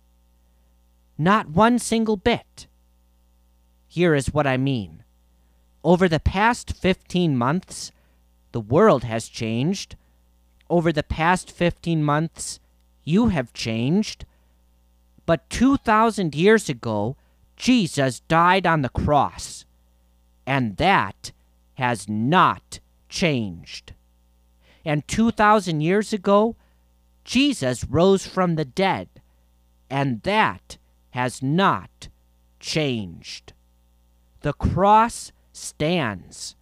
Not 1.17 1.49
one 1.49 1.77
single 1.77 2.15
bit. 2.15 2.67
Here 3.85 4.15
is 4.15 4.33
what 4.33 4.47
I 4.47 4.55
mean. 4.55 5.03
Over 5.83 6.07
the 6.07 6.21
past 6.21 6.71
15 6.71 7.35
months, 7.35 7.91
the 8.53 8.61
world 8.61 9.03
has 9.03 9.27
changed. 9.27 9.97
Over 10.73 10.91
the 10.91 11.03
past 11.03 11.51
15 11.51 12.03
months, 12.03 12.59
you 13.03 13.27
have 13.27 13.53
changed. 13.53 14.25
But 15.27 15.47
2,000 15.51 16.33
years 16.33 16.67
ago, 16.67 17.15
Jesus 17.55 18.21
died 18.21 18.65
on 18.65 18.81
the 18.81 18.89
cross, 18.89 19.65
and 20.47 20.77
that 20.77 21.31
has 21.75 22.09
not 22.09 22.79
changed. 23.07 23.93
And 24.83 25.07
2,000 25.07 25.81
years 25.81 26.11
ago, 26.11 26.55
Jesus 27.23 27.83
rose 27.83 28.25
from 28.25 28.55
the 28.55 28.65
dead, 28.65 29.09
and 29.91 30.23
that 30.23 30.79
has 31.11 31.43
not 31.43 32.07
changed. 32.59 33.53
The 34.41 34.53
cross 34.53 35.31
stands 35.51 36.55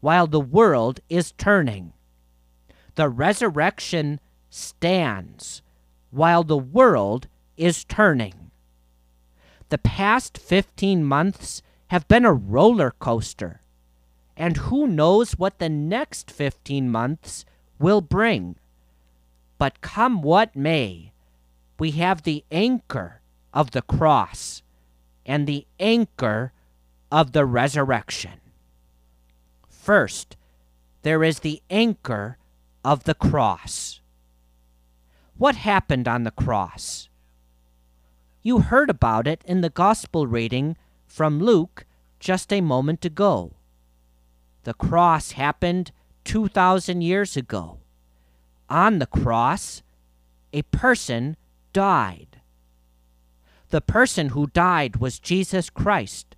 while 0.00 0.26
the 0.26 0.40
world 0.40 1.00
is 1.08 1.32
turning. 1.38 1.94
The 2.96 3.08
resurrection 3.10 4.20
stands 4.48 5.62
while 6.10 6.42
the 6.42 6.56
world 6.56 7.28
is 7.56 7.84
turning. 7.84 8.50
The 9.68 9.78
past 9.78 10.38
15 10.38 11.04
months 11.04 11.60
have 11.88 12.08
been 12.08 12.24
a 12.24 12.32
roller 12.32 12.92
coaster, 12.98 13.60
and 14.34 14.56
who 14.56 14.86
knows 14.86 15.32
what 15.32 15.58
the 15.58 15.68
next 15.68 16.30
15 16.30 16.90
months 16.90 17.44
will 17.78 18.00
bring. 18.00 18.56
But 19.58 19.82
come 19.82 20.22
what 20.22 20.56
may, 20.56 21.12
we 21.78 21.92
have 21.92 22.22
the 22.22 22.44
anchor 22.50 23.20
of 23.52 23.72
the 23.72 23.82
cross 23.82 24.62
and 25.26 25.46
the 25.46 25.66
anchor 25.78 26.52
of 27.12 27.32
the 27.32 27.44
resurrection. 27.44 28.40
First, 29.68 30.36
there 31.02 31.22
is 31.22 31.40
the 31.40 31.62
anchor 31.68 32.38
of 32.86 33.02
the 33.02 33.14
cross. 33.14 34.00
What 35.36 35.56
happened 35.56 36.06
on 36.06 36.22
the 36.22 36.30
cross? 36.30 37.08
You 38.44 38.60
heard 38.60 38.88
about 38.88 39.26
it 39.26 39.42
in 39.44 39.60
the 39.60 39.70
gospel 39.70 40.28
reading 40.28 40.76
from 41.04 41.40
Luke 41.40 41.84
just 42.20 42.52
a 42.52 42.60
moment 42.60 43.04
ago. 43.04 43.54
The 44.62 44.72
cross 44.72 45.32
happened 45.32 45.90
2,000 46.26 47.00
years 47.00 47.36
ago 47.36 47.80
on 48.70 49.00
the 49.00 49.06
cross, 49.06 49.82
a 50.52 50.62
person 50.62 51.36
died. 51.72 52.40
The 53.70 53.80
person 53.80 54.28
who 54.28 54.46
died 54.46 54.96
was 54.96 55.18
Jesus 55.18 55.70
Christ, 55.70 56.36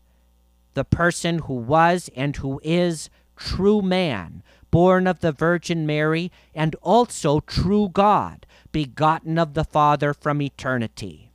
the 0.73 0.85
person 0.85 1.41
who 1.41 1.57
was 1.57 2.09
and 2.17 2.35
who 2.37 2.59
is 2.65 3.11
true 3.39 3.81
man, 3.83 4.43
born 4.71 5.07
of 5.07 5.21
the 5.21 5.33
Virgin 5.33 5.87
Mary, 5.87 6.31
and 6.55 6.75
also 6.83 7.41
true 7.41 7.89
God, 7.93 8.47
begotten 8.73 9.39
of 9.39 9.55
the 9.55 9.65
Father 9.65 10.13
from 10.13 10.43
eternity. 10.43 11.31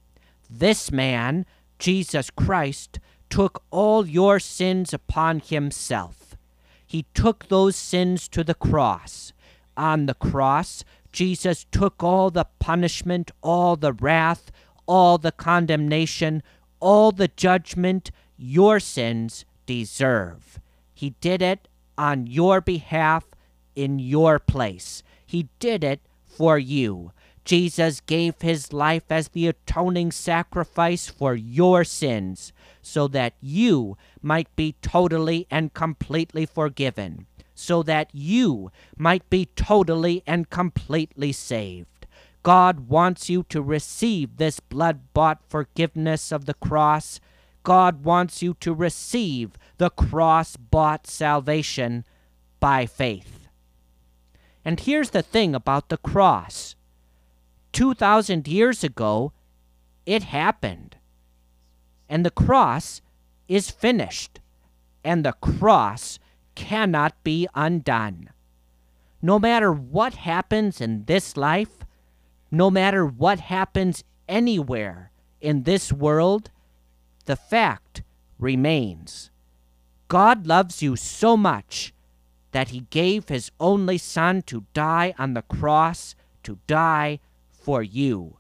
This 0.50 0.92
man, 0.92 1.46
Jesus 1.80 2.30
Christ, 2.30 3.00
took 3.30 3.64
all 3.72 4.08
your 4.08 4.40
sins 4.40 4.94
upon 4.94 5.40
himself. 5.40 6.36
He 6.86 7.06
took 7.14 7.48
those 7.48 7.76
sins 7.76 8.28
to 8.30 8.44
the 8.44 8.54
cross 8.54 9.34
on 9.76 10.06
the 10.06 10.14
cross, 10.14 10.84
Jesus 11.12 11.66
took 11.72 12.04
all 12.04 12.32
the 12.32 12.46
punishment, 12.60 13.32
all 13.42 13.76
the 13.76 13.94
wrath, 13.94 14.52
all 14.86 15.18
the 15.18 15.32
condemnation, 15.32 16.42
all 16.80 17.12
the 17.12 17.28
judgment 17.28 18.12
your 18.38 18.80
sins 18.80 19.46
deserve. 19.66 20.60
He 20.94 21.12
did 21.22 21.42
it 21.42 21.68
on 21.98 22.28
your 22.28 22.62
behalf 22.62 23.26
in 23.76 24.00
your 24.00 24.40
place. 24.40 25.04
He 25.26 25.50
did 25.60 25.84
it 25.84 26.02
for 26.26 26.58
you. 26.58 27.12
Jesus 27.46 28.00
gave 28.00 28.42
his 28.42 28.72
life 28.72 29.04
as 29.10 29.30
the 29.30 29.48
atoning 29.48 30.12
sacrifice 30.12 31.10
for 31.10 31.36
your 31.36 31.84
sins 31.84 32.54
so 32.82 33.08
that 33.10 33.34
you 33.42 33.98
might 34.22 34.54
be 34.56 34.76
totally 34.82 35.48
and 35.52 35.74
completely 35.74 36.46
forgiven 36.46 37.28
so 37.56 37.84
that 37.84 38.10
you 38.14 38.72
might 38.98 39.30
be 39.30 39.48
totally 39.56 40.24
and 40.26 40.50
completely 40.50 41.32
saved. 41.32 42.08
God 42.42 42.90
wants 42.90 43.30
you 43.30 43.44
to 43.50 43.62
receive 43.62 44.38
this 44.38 44.60
blood 44.60 45.14
bought 45.14 45.42
forgiveness 45.48 46.32
of 46.32 46.46
the 46.46 46.56
cross. 46.56 47.20
God 47.64 48.04
wants 48.04 48.42
you 48.42 48.56
to 48.60 48.74
receive 48.74 49.52
the 49.78 49.90
cross 49.90 50.56
bought 50.56 51.08
salvation 51.08 52.06
by 52.60 52.86
faith. 52.86 53.48
And 54.66 54.80
here's 54.80 55.10
the 55.10 55.22
thing 55.22 55.54
about 55.54 55.90
the 55.90 55.98
cross 55.98 56.76
2,000 57.74 58.48
years 58.48 58.84
ago, 58.84 59.34
it 60.06 60.24
happened. 60.24 60.96
And 62.08 62.26
the 62.26 62.32
cross 62.32 63.02
is 63.48 63.72
finished. 63.72 64.40
And 65.04 65.26
the 65.26 65.34
cross 65.34 66.20
cannot 66.56 67.22
be 67.24 67.48
undone. 67.56 68.30
No 69.22 69.40
matter 69.40 69.74
what 69.74 70.14
happens 70.14 70.80
in 70.80 71.06
this 71.06 71.36
life, 71.36 71.80
no 72.52 72.70
matter 72.70 73.06
what 73.06 73.40
happens 73.40 74.04
anywhere 74.30 75.12
in 75.42 75.64
this 75.64 75.92
world, 75.92 76.52
the 77.26 77.36
fact 77.36 78.04
remains. 78.38 79.32
God 80.14 80.46
loves 80.46 80.84
you 80.84 80.96
so 80.96 81.36
much 81.36 81.92
that 82.52 82.70
he 82.70 82.82
gave 82.92 83.30
his 83.30 83.50
only 83.60 83.98
Son 83.98 84.44
to 84.44 84.64
die 84.72 85.16
on 85.18 85.34
the 85.34 85.42
cross, 85.42 86.14
to 86.44 86.60
die 86.68 87.20
for 87.50 87.82
you. 87.82 88.38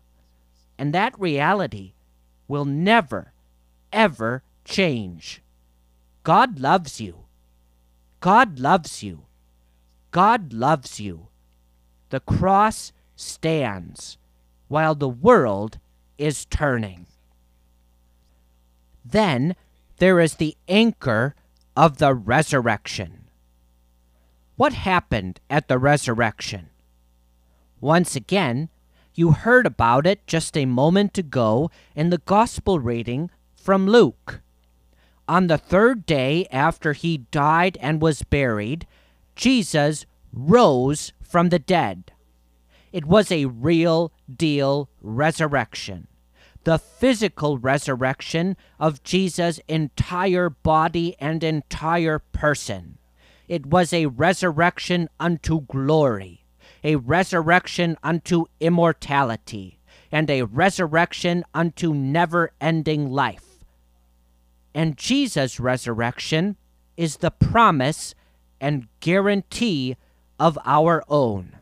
And 0.77 0.93
that 0.93 1.19
reality 1.19 1.93
will 2.47 2.65
never, 2.65 3.33
ever 3.91 4.43
change. 4.63 5.41
God 6.21 6.59
loves 6.59 7.01
you. 7.01 7.23
God 8.19 8.59
loves 8.59 9.01
you. 9.01 9.23
God 10.12 10.53
loves 10.53 10.99
you. 10.99 11.29
The 12.12 12.19
cross 12.19 12.93
stands 13.15 14.19
while 14.67 14.93
the 14.93 15.09
world 15.09 15.79
is 16.19 16.45
turning. 16.45 17.07
Then 19.03 19.55
there 19.97 20.19
is 20.19 20.36
the 20.36 20.55
anchor 20.67 21.33
of 21.75 21.97
the 21.97 22.13
resurrection. 22.13 23.25
What 24.55 24.73
happened 24.73 25.39
at 25.49 25.67
the 25.67 25.79
resurrection? 25.79 26.69
Once 27.81 28.15
again, 28.15 28.69
you 29.15 29.31
heard 29.31 29.65
about 29.65 30.07
it 30.07 30.25
just 30.27 30.55
a 30.57 30.65
moment 30.65 31.17
ago 31.17 31.69
in 31.95 32.09
the 32.09 32.19
Gospel 32.19 32.79
reading 32.79 33.29
from 33.55 33.88
Luke. 33.88 34.41
On 35.27 35.47
the 35.47 35.57
third 35.57 36.05
day 36.05 36.47
after 36.51 36.93
he 36.93 37.17
died 37.17 37.77
and 37.81 38.01
was 38.01 38.23
buried, 38.23 38.86
Jesus 39.36 40.05
rose 40.31 41.13
from 41.21 41.49
the 41.49 41.59
dead. 41.59 42.12
It 42.91 43.05
was 43.05 43.31
a 43.31 43.45
real 43.45 44.12
deal 44.33 44.89
resurrection. 45.01 46.07
The 46.63 46.78
physical 46.78 47.58
resurrection 47.58 48.56
of 48.80 49.04
Jesus' 49.04 49.60
entire 49.67 50.49
body 50.49 51.15
and 51.19 51.43
entire 51.43 52.19
person. 52.19 52.97
It 53.49 53.65
was 53.65 53.91
a 53.91 54.06
resurrection 54.06 55.10
unto 55.19 55.62
glory, 55.62 56.45
a 56.84 56.95
resurrection 56.95 57.97
unto 58.02 58.45
immortality, 58.62 59.80
and 60.10 60.30
a 60.30 60.43
resurrection 60.43 61.43
unto 61.54 61.93
never 61.93 62.52
ending 62.62 63.12
life. 63.12 63.65
And 64.73 64.97
Jesus' 64.97 65.60
resurrection 65.60 66.56
is 66.95 67.17
the 67.17 67.32
promise 67.32 68.15
and 68.62 68.88
guarantee 69.02 69.97
of 70.39 70.58
our 70.63 71.04
own. 71.10 71.58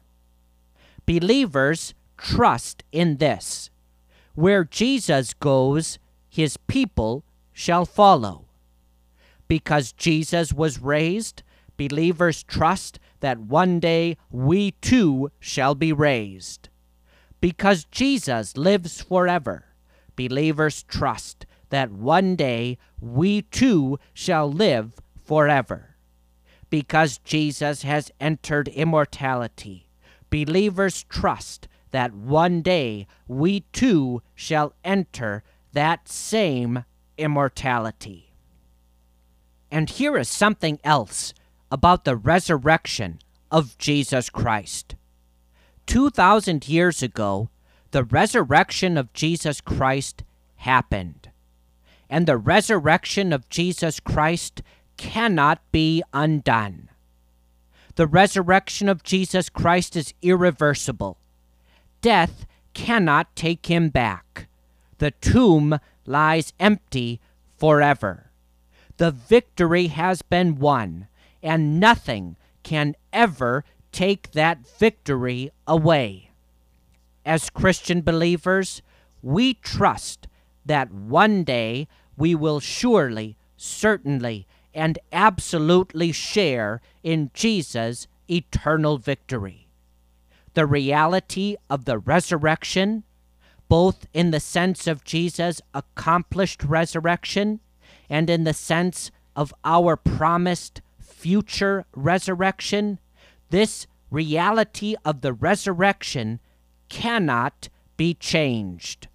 Believers 1.08 1.96
trust 2.18 2.84
in 2.92 3.18
this. 3.18 3.71
Where 4.36 4.64
Jesus 4.64 5.34
goes, 5.34 6.00
his 6.30 6.58
people 6.58 7.24
shall 7.52 7.86
follow. 7.86 8.46
Because 9.48 9.92
Jesus 9.92 10.54
was 10.54 10.80
raised, 10.80 11.44
believers 11.78 12.44
trust 12.44 13.00
that 13.20 13.40
one 13.40 13.80
day 13.80 14.18
we 14.30 14.72
too 14.82 15.32
shall 15.40 15.76
be 15.76 15.92
raised. 15.92 16.70
Because 17.42 17.86
Jesus 17.86 18.56
lives 18.56 19.02
forever, 19.02 19.66
believers 20.16 20.84
trust 20.84 21.46
that 21.70 21.92
one 21.92 22.36
day 22.36 22.78
we 23.00 23.42
too 23.42 23.98
shall 24.14 24.52
live 24.52 24.94
forever. 25.24 25.96
Because 26.70 27.18
Jesus 27.18 27.82
has 27.82 28.12
entered 28.20 28.68
immortality, 28.70 29.90
believers 30.30 31.04
trust 31.10 31.68
that 31.92 32.14
one 32.14 32.62
day 32.62 33.08
we 33.28 33.62
too 33.72 34.22
shall 34.34 34.74
enter 34.84 35.44
that 35.74 36.08
same 36.08 36.84
immortality. 37.18 38.34
And 39.70 39.90
here 39.90 40.18
is 40.18 40.28
something 40.28 40.80
else 40.84 41.34
about 41.72 42.04
the 42.04 42.18
resurrection 42.18 43.20
of 43.50 43.78
Jesus 43.78 44.30
Christ. 44.30 44.96
2,000 45.86 46.68
years 46.68 47.02
ago, 47.02 47.50
the 47.92 48.04
resurrection 48.04 48.98
of 48.98 49.14
Jesus 49.14 49.62
Christ 49.62 50.24
happened. 50.58 51.30
And 52.10 52.28
the 52.28 52.38
resurrection 52.38 53.32
of 53.32 53.48
Jesus 53.50 54.00
Christ 54.00 54.62
cannot 54.98 55.60
be 55.72 56.04
undone. 56.14 56.90
The 57.96 58.08
resurrection 58.08 58.90
of 58.90 59.04
Jesus 59.04 59.50
Christ 59.50 59.96
is 59.96 60.14
irreversible. 60.22 61.18
Death 62.02 62.46
cannot 62.74 63.36
take 63.36 63.68
him 63.68 63.90
back. 63.90 64.48
The 64.98 65.12
tomb 65.12 65.80
lies 66.06 66.54
empty 66.60 67.20
forever. 67.58 68.32
The 68.98 69.12
victory 69.12 69.88
has 69.88 70.22
been 70.22 70.58
won, 70.58 71.08
and 71.42 71.80
nothing 71.80 72.38
can 72.64 72.96
ever 73.14 73.64
take 73.92 74.32
that 74.32 74.68
victory 74.80 75.52
away. 75.68 76.32
As 77.26 77.50
Christian 77.50 78.02
believers, 78.02 78.82
we 79.22 79.54
trust 79.56 80.28
that 80.66 80.92
one 80.92 81.44
day 81.44 81.88
we 82.18 82.34
will 82.36 82.60
surely, 82.60 83.38
certainly, 83.58 84.48
and 84.74 84.98
absolutely 85.12 86.12
share 86.12 86.82
in 87.04 87.30
Jesus' 87.34 88.08
eternal 88.30 88.98
victory. 88.98 89.61
The 90.54 90.66
reality 90.66 91.56
of 91.70 91.86
the 91.86 91.98
resurrection, 91.98 93.04
both 93.70 94.06
in 94.14 94.32
the 94.32 94.40
sense 94.40 94.88
of 94.88 95.04
Jesus' 95.04 95.62
accomplished 95.74 96.64
resurrection 96.64 97.62
and 98.10 98.30
in 98.30 98.44
the 98.44 98.54
sense 98.54 99.12
of 99.36 99.54
our 99.64 99.96
promised 99.96 100.82
future 101.00 101.86
resurrection, 101.96 103.00
this 103.50 103.88
reality 104.10 104.96
of 105.06 105.22
the 105.22 105.34
resurrection 105.34 106.40
cannot 106.90 107.70
be 107.96 108.14
changed. 108.14 109.08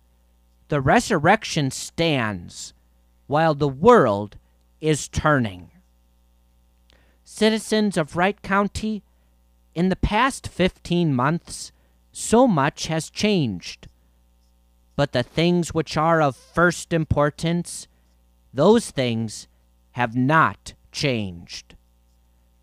The 0.68 0.80
resurrection 0.80 1.70
stands 1.70 2.72
while 3.26 3.54
the 3.54 3.68
world 3.68 4.36
is 4.80 5.08
turning. 5.08 5.70
Citizens 7.24 7.96
of 7.96 8.16
Wright 8.16 8.40
County, 8.40 9.02
in 9.76 9.90
the 9.90 9.94
past 9.94 10.48
15 10.48 11.14
months, 11.14 11.70
so 12.10 12.48
much 12.48 12.86
has 12.86 13.10
changed. 13.10 13.88
But 14.96 15.12
the 15.12 15.22
things 15.22 15.74
which 15.74 15.98
are 15.98 16.22
of 16.22 16.34
first 16.34 16.94
importance, 16.94 17.86
those 18.54 18.90
things 18.90 19.48
have 19.92 20.16
not 20.16 20.72
changed. 20.92 21.76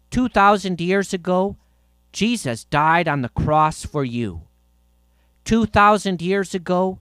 2,000 0.09 0.81
years 0.81 1.13
ago, 1.13 1.55
Jesus 2.11 2.63
died 2.63 3.07
on 3.07 3.21
the 3.21 3.29
cross 3.29 3.85
for 3.85 4.03
you. 4.03 4.41
2,000 5.45 6.19
years 6.19 6.55
ago, 6.55 6.99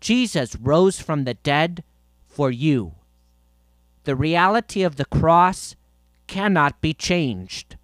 Jesus 0.00 0.56
rose 0.56 0.98
from 0.98 1.22
the 1.22 1.34
dead 1.34 1.84
for 2.26 2.50
you. 2.50 2.96
The 4.02 4.16
reality 4.16 4.82
of 4.82 4.96
the 4.96 5.04
cross 5.04 5.76
cannot 6.26 6.80
be 6.80 6.92
changed. 6.92 7.76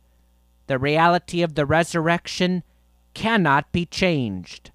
The 0.69 0.79
reality 0.79 1.43
of 1.43 1.55
the 1.55 1.67
resurrection 1.67 2.63
cannot 3.15 3.73
be 3.73 3.85
changed. 3.85 4.71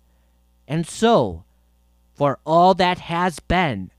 And 0.67 0.85
so, 0.85 1.45
for 2.13 2.39
all 2.45 2.73
that 2.73 2.99
has 2.99 3.39
been, 3.39 3.91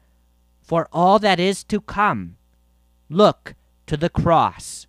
for 0.62 0.88
all 0.92 1.18
that 1.20 1.38
is 1.38 1.62
to 1.64 1.80
come, 1.80 2.37
look 3.09 3.54
to 3.87 3.96
the 3.96 4.09
cross. 4.09 4.87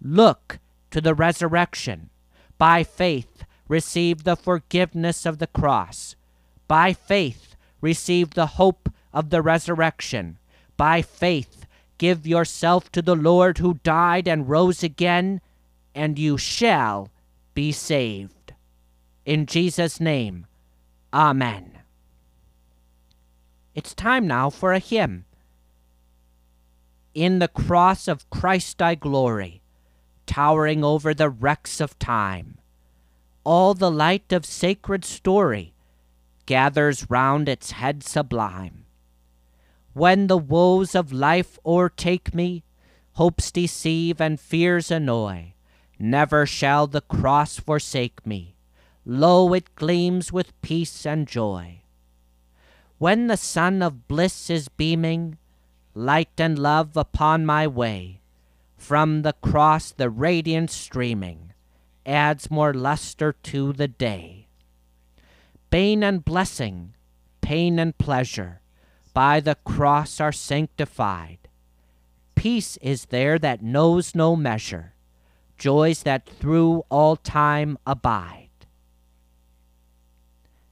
Look 0.00 0.58
to 0.90 1.00
the 1.00 1.14
resurrection. 1.14 2.10
By 2.58 2.82
faith, 2.82 3.44
receive 3.68 4.24
the 4.24 4.36
forgiveness 4.36 5.24
of 5.24 5.38
the 5.38 5.46
cross. 5.46 6.16
By 6.66 6.92
faith, 6.92 7.54
receive 7.80 8.30
the 8.30 8.58
hope 8.58 8.88
of 9.12 9.30
the 9.30 9.42
resurrection. 9.42 10.38
By 10.76 11.02
faith, 11.02 11.66
give 11.98 12.26
yourself 12.26 12.90
to 12.92 13.02
the 13.02 13.16
Lord 13.16 13.58
who 13.58 13.80
died 13.84 14.26
and 14.26 14.48
rose 14.48 14.82
again, 14.82 15.40
and 15.94 16.18
you 16.18 16.38
shall 16.38 17.10
be 17.54 17.72
saved. 17.72 18.54
In 19.24 19.46
Jesus' 19.46 20.00
name, 20.00 20.46
Amen. 21.12 21.78
It's 23.74 23.94
time 23.94 24.26
now 24.26 24.50
for 24.50 24.72
a 24.72 24.78
hymn. 24.78 25.24
In 27.14 27.38
the 27.38 27.48
cross 27.48 28.08
of 28.08 28.28
Christ 28.30 28.80
I 28.80 28.94
glory 28.94 29.62
towering 30.26 30.82
over 30.82 31.12
the 31.12 31.28
wrecks 31.28 31.80
of 31.80 31.98
time. 31.98 32.58
All 33.44 33.74
the 33.74 33.90
light 33.90 34.32
of 34.32 34.46
sacred 34.46 35.04
story 35.04 35.74
gathers 36.46 37.10
round 37.10 37.48
its 37.48 37.72
head 37.72 38.02
sublime. 38.02 38.86
When 39.92 40.28
the 40.28 40.38
woes 40.38 40.94
of 40.94 41.12
life 41.12 41.58
o'ertake 41.66 42.34
me, 42.34 42.64
hopes 43.14 43.50
deceive 43.50 44.20
and 44.20 44.40
fears 44.40 44.90
annoy, 44.90 45.51
never 46.02 46.44
shall 46.44 46.88
the 46.88 47.00
cross 47.00 47.60
forsake 47.60 48.26
me. 48.26 48.56
Lo, 49.06 49.54
it 49.54 49.74
gleams 49.76 50.32
with 50.32 50.60
peace 50.60 51.06
and 51.06 51.28
joy. 51.28 51.80
When 52.98 53.28
the 53.28 53.36
sun 53.36 53.82
of 53.82 54.08
bliss 54.08 54.50
is 54.50 54.68
beaming, 54.68 55.38
light 55.94 56.38
and 56.38 56.58
love 56.58 56.96
upon 56.96 57.46
my 57.46 57.66
way, 57.68 58.20
from 58.76 59.22
the 59.22 59.32
cross, 59.32 59.92
the 59.92 60.10
radiance 60.10 60.74
streaming 60.74 61.52
adds 62.04 62.50
more 62.50 62.74
luster 62.74 63.32
to 63.44 63.72
the 63.72 63.88
day. 63.88 64.48
Bane 65.70 66.02
and 66.02 66.24
blessing, 66.24 66.94
pain 67.40 67.78
and 67.78 67.96
pleasure, 67.96 68.60
by 69.14 69.38
the 69.38 69.54
cross 69.64 70.20
are 70.20 70.32
sanctified. 70.32 71.38
Peace 72.34 72.76
is 72.78 73.06
there 73.06 73.38
that 73.38 73.62
knows 73.62 74.16
no 74.16 74.34
measure, 74.34 74.94
joys 75.62 76.02
that 76.02 76.26
through 76.26 76.82
all 76.88 77.14
time 77.14 77.78
abide. 77.86 78.48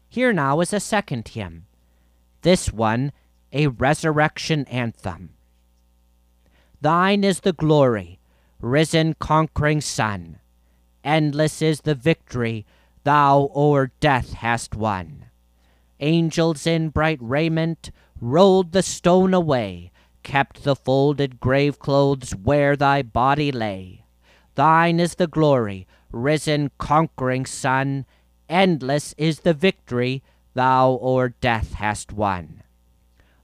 Here 0.09 0.33
now 0.33 0.59
is 0.59 0.73
a 0.73 0.81
second 0.81 1.29
hymn, 1.29 1.67
this 2.43 2.73
one 2.73 3.13
a 3.53 3.69
resurrection 3.69 4.65
anthem. 4.65 5.31
Thine 6.81 7.23
is 7.23 7.39
the 7.41 7.53
glory, 7.53 8.19
risen 8.61 9.15
conquering 9.21 9.81
Son. 9.81 10.41
Endless 11.05 11.63
is 11.63 11.83
the 11.83 11.95
victory 11.95 12.67
thou 13.05 13.49
o'er 13.55 13.93
death 14.01 14.33
hast 14.33 14.75
won. 14.75 15.27
Angels 16.01 16.67
in 16.67 16.89
bright 16.89 17.21
raiment 17.23 17.93
rolled 18.21 18.73
the 18.73 18.83
stone 18.83 19.35
away, 19.35 19.93
kept 20.25 20.65
the 20.65 20.75
folded 20.75 21.39
grave 21.39 21.79
clothes 21.79 22.33
where 22.35 22.75
thy 22.75 23.03
body 23.03 23.53
lay. 23.53 24.00
Thine 24.61 25.01
is 25.01 25.15
the 25.15 25.27
glory, 25.27 25.87
risen 26.13 26.71
conquering 26.77 27.47
Son, 27.47 28.05
endless 28.47 29.15
is 29.17 29.41
the 29.41 29.55
victory 29.55 30.23
thou 30.53 30.99
o'er 31.01 31.31
death 31.31 31.73
hast 31.73 32.13
won. 32.13 32.63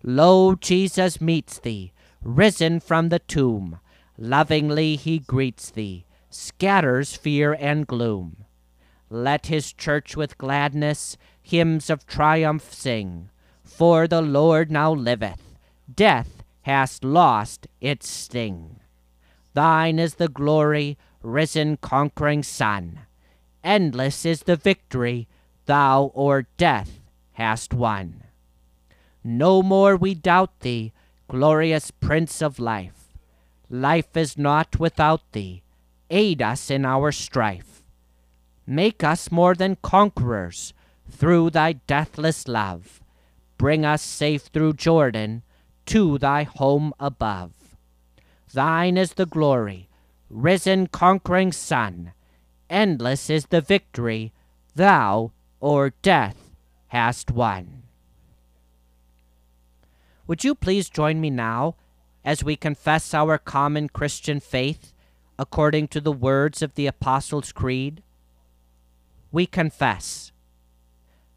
Lo, 0.03 0.55
Jesus 0.57 1.19
meets 1.19 1.59
thee, 1.59 1.95
risen 2.23 2.81
from 2.81 3.09
the 3.09 3.21
tomb. 3.21 3.81
Lovingly 4.19 4.97
he 4.97 5.19
greets 5.21 5.71
thee, 5.71 6.05
scatters 6.29 7.17
fear 7.17 7.57
and 7.59 7.87
gloom. 7.87 8.45
Let 9.09 9.47
his 9.47 9.73
church 9.73 10.19
with 10.19 10.37
gladness 10.37 11.17
hymns 11.41 11.89
of 11.89 12.07
triumph 12.07 12.75
sing, 12.75 13.31
for 13.65 14.07
the 14.07 14.21
Lord 14.21 14.71
now 14.71 14.93
liveth, 14.93 15.57
death 15.91 16.43
hast 16.65 17.05
lost 17.05 17.69
its 17.81 18.07
sting. 18.07 18.81
Thine 19.57 19.99
is 19.99 20.17
the 20.17 20.29
glory, 20.29 20.99
risen 21.27 21.77
conquering 21.77 22.43
Son. 22.43 23.01
Endless 23.65 24.25
is 24.25 24.45
the 24.45 24.55
victory 24.55 25.27
thou 25.67 26.13
o'er 26.15 26.47
death 26.57 27.01
hast 27.33 27.75
won. 27.75 28.23
No 29.25 29.61
more 29.61 29.97
we 29.97 30.15
doubt 30.15 30.61
thee, 30.61 30.93
glorious 31.29 31.91
Prince 31.91 32.41
of 32.41 32.61
life. 32.61 33.13
Life 33.69 34.17
is 34.17 34.39
not 34.39 34.79
without 34.79 35.33
thee. 35.33 35.63
Aid 36.11 36.41
us 36.41 36.71
in 36.71 36.85
our 36.85 37.11
strife. 37.11 37.83
Make 38.65 39.03
us 39.03 39.33
more 39.33 39.55
than 39.57 39.79
conquerors 39.83 40.73
through 41.11 41.51
thy 41.51 41.73
deathless 41.73 42.47
love. 42.47 43.03
Bring 43.59 43.85
us 43.85 44.03
safe 44.03 44.43
through 44.43 44.75
Jordan 44.75 45.43
to 45.87 46.19
thy 46.19 46.45
home 46.45 46.93
above. 47.01 47.53
Thine 48.55 48.97
is 48.97 49.15
the 49.15 49.27
glory, 49.27 49.86
risen 50.29 50.87
conquering 50.87 51.53
Son, 51.53 52.13
Endless 52.69 53.31
is 53.31 53.47
the 53.47 53.61
victory 53.61 54.33
thou 54.75 55.31
o'er 55.63 55.91
death 56.03 56.51
hast 56.89 57.31
won. 57.31 57.83
Would 60.27 60.43
you 60.43 60.55
please 60.55 60.89
join 60.89 61.21
me 61.21 61.31
now 61.31 61.77
as 62.25 62.43
we 62.43 62.57
confess 62.57 63.15
our 63.15 63.39
common 63.39 63.89
Christian 63.89 64.41
faith 64.41 64.93
according 65.39 65.89
to 65.89 66.01
the 66.01 66.13
words 66.13 66.61
of 66.61 66.75
the 66.75 66.89
Apostles' 66.89 67.53
Creed? 67.53 68.03
We 69.31 69.47
confess 69.47 70.33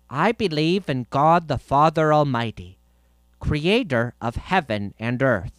I 0.10 0.32
believe 0.32 0.90
in 0.90 1.06
God 1.12 1.48
the 1.48 1.60
Father 1.60 2.12
Almighty, 2.12 2.80
creator 3.40 4.16
of 4.20 4.38
heaven 4.38 4.96
and 4.98 5.22
earth. 5.22 5.59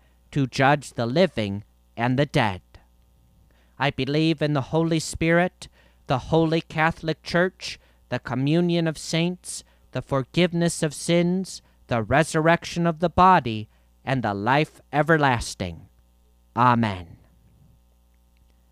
to 0.31 0.47
judge 0.47 0.93
the 0.93 1.05
living 1.05 1.63
and 1.95 2.17
the 2.17 2.25
dead. 2.25 2.61
I 3.77 3.89
believe 3.89 4.41
in 4.41 4.53
the 4.53 4.69
Holy 4.73 4.99
Spirit, 4.99 5.67
the 6.07 6.29
Holy 6.29 6.61
Catholic 6.61 7.23
Church, 7.23 7.79
the 8.09 8.19
communion 8.19 8.87
of 8.87 8.97
saints, 8.97 9.63
the 9.91 10.01
forgiveness 10.01 10.83
of 10.83 10.93
sins, 10.93 11.61
the 11.87 12.03
resurrection 12.03 12.85
of 12.85 12.99
the 12.99 13.09
body, 13.09 13.69
and 14.05 14.23
the 14.23 14.33
life 14.33 14.81
everlasting. 14.91 15.87
Amen. 16.55 17.17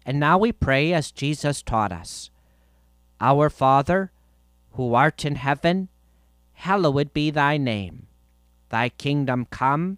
And 0.05 0.19
now 0.19 0.37
we 0.37 0.51
pray 0.51 0.93
as 0.93 1.11
Jesus 1.11 1.61
taught 1.61 1.91
us 1.91 2.29
Our 3.21 3.49
Father, 3.49 4.11
who 4.73 4.93
art 4.93 5.25
in 5.25 5.35
heaven, 5.35 5.89
hallowed 6.53 7.13
be 7.13 7.31
thy 7.31 7.57
name. 7.57 8.07
Thy 8.69 8.89
kingdom 8.89 9.45
come, 9.49 9.97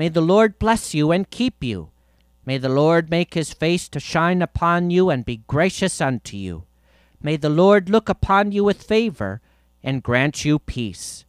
may 0.00 0.08
the 0.08 0.22
Lord 0.22 0.58
bless 0.58 0.94
you 0.94 1.12
and 1.12 1.28
keep 1.28 1.62
you. 1.62 1.90
May 2.46 2.56
the 2.56 2.70
Lord 2.70 3.10
make 3.10 3.34
his 3.34 3.52
face 3.52 3.86
to 3.90 4.00
shine 4.00 4.40
upon 4.40 4.88
you 4.88 5.10
and 5.10 5.26
be 5.26 5.42
gracious 5.46 6.00
unto 6.00 6.38
you. 6.38 6.64
May 7.22 7.36
the 7.36 7.50
Lord 7.50 7.90
look 7.90 8.08
upon 8.08 8.50
you 8.50 8.64
with 8.64 8.82
favor 8.82 9.42
and 9.82 10.02
grant 10.02 10.42
you 10.42 10.58
peace. 10.58 11.26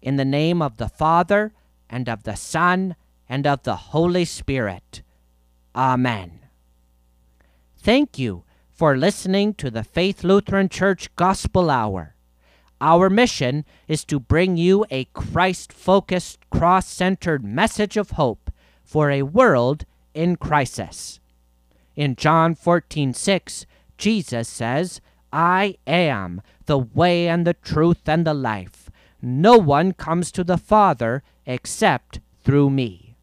In 0.00 0.16
the 0.16 0.24
name 0.24 0.62
of 0.62 0.78
the 0.78 0.88
Father, 0.88 1.52
and 1.90 2.08
of 2.08 2.22
the 2.22 2.34
Son, 2.34 2.96
and 3.28 3.46
of 3.46 3.62
the 3.64 3.92
Holy 3.92 4.24
Spirit. 4.24 5.02
Amen. 5.76 6.40
Thank 7.76 8.18
you 8.18 8.44
for 8.72 8.96
listening 8.96 9.52
to 9.52 9.70
the 9.70 9.84
Faith 9.84 10.24
Lutheran 10.24 10.70
Church 10.70 11.14
Gospel 11.14 11.68
Hour. 11.68 12.13
Our 12.84 13.08
mission 13.08 13.64
is 13.88 14.04
to 14.04 14.20
bring 14.20 14.58
you 14.58 14.84
a 14.90 15.06
Christ 15.14 15.72
focused, 15.72 16.38
cross 16.50 16.86
centered 16.86 17.42
message 17.42 17.96
of 17.96 18.10
hope 18.10 18.50
for 18.84 19.10
a 19.10 19.22
world 19.22 19.86
in 20.12 20.36
crisis. 20.36 21.18
In 21.96 22.14
John 22.14 22.54
14 22.54 23.14
6, 23.14 23.64
Jesus 23.96 24.50
says, 24.50 25.00
I 25.32 25.78
am 25.86 26.42
the 26.66 26.76
way 26.76 27.26
and 27.26 27.46
the 27.46 27.54
truth 27.54 28.06
and 28.06 28.26
the 28.26 28.34
life. 28.34 28.90
No 29.22 29.56
one 29.56 29.94
comes 29.94 30.30
to 30.32 30.44
the 30.44 30.58
Father 30.58 31.22
except 31.46 32.20
through 32.42 32.68
me. 32.68 33.16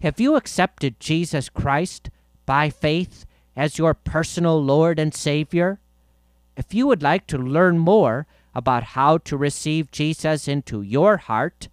Have 0.00 0.20
you 0.20 0.36
accepted 0.36 1.00
Jesus 1.00 1.48
Christ 1.48 2.08
by 2.46 2.70
faith 2.70 3.26
as 3.56 3.78
your 3.78 3.94
personal 3.94 4.62
Lord 4.62 5.00
and 5.00 5.12
Savior? 5.12 5.80
If 6.56 6.72
you 6.72 6.86
would 6.86 7.02
like 7.02 7.26
to 7.26 7.36
learn 7.36 7.76
more 7.76 8.28
about 8.54 8.82
how 8.82 9.18
to 9.18 9.36
receive 9.36 9.90
Jesus 9.90 10.48
into 10.48 10.82
your 10.82 11.18
heart, 11.18 11.68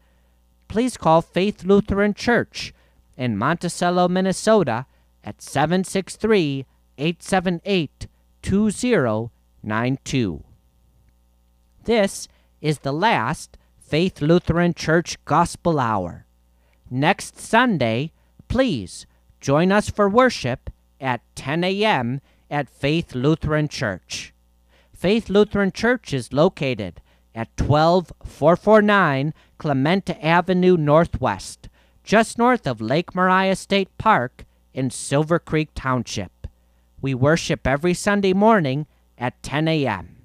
please 0.67 0.97
call 0.97 1.21
Faith 1.21 1.63
Lutheran 1.63 2.13
Church 2.13 2.73
in 3.15 3.37
Monticello, 3.37 4.07
Minnesota 4.07 4.85
at 5.23 5.41
763 5.41 6.65
878 6.97 8.07
2092. 8.41 10.43
This 11.83 12.27
is 12.61 12.79
the 12.79 12.91
last 12.91 13.57
Faith 13.77 14.21
Lutheran 14.21 14.73
Church 14.73 15.23
Gospel 15.25 15.79
Hour. 15.79 16.25
Next 16.89 17.39
Sunday, 17.39 18.11
please 18.47 19.05
join 19.39 19.71
us 19.71 19.89
for 19.89 20.09
worship 20.09 20.69
at 20.99 21.21
10 21.35 21.63
a.m. 21.63 22.21
at 22.49 22.69
Faith 22.69 23.15
Lutheran 23.15 23.67
Church. 23.67 24.33
Faith 24.97 25.29
Lutheran 25.29 25.71
Church 25.71 26.11
is 26.11 26.33
located 26.33 27.01
at 27.35 27.55
12449 27.55 29.31
Clementa 29.59 30.23
Avenue 30.23 30.75
Northwest, 30.75 31.69
just 32.03 32.39
north 32.39 32.65
of 32.65 32.81
Lake 32.81 33.13
Maria 33.13 33.55
State 33.55 33.95
Park 33.99 34.43
in 34.73 34.89
Silver 34.89 35.37
Creek 35.37 35.69
Township. 35.75 36.47
We 36.99 37.13
worship 37.13 37.67
every 37.67 37.93
Sunday 37.93 38.33
morning 38.33 38.87
at 39.19 39.43
10 39.43 39.67
a.m. 39.67 40.15